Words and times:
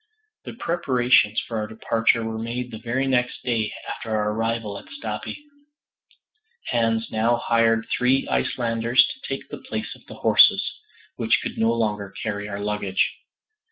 The 0.45 0.53
preparations 0.53 1.39
for 1.47 1.59
our 1.59 1.67
departure 1.67 2.23
were 2.23 2.39
made 2.39 2.71
the 2.71 2.79
very 2.79 3.05
next 3.05 3.43
day 3.43 3.71
after 3.87 4.09
our 4.09 4.31
arrival 4.31 4.79
at 4.79 4.87
Stapi; 4.87 5.37
Hans 6.69 7.09
now 7.11 7.35
hired 7.35 7.85
three 7.95 8.27
Icelanders 8.27 9.05
to 9.13 9.19
take 9.29 9.47
the 9.49 9.59
place 9.61 9.93
of 9.93 10.03
the 10.07 10.15
horses 10.15 10.73
which 11.17 11.39
could 11.43 11.59
no 11.59 11.71
longer 11.71 12.11
carry 12.23 12.49
our 12.49 12.59
luggage. 12.59 13.13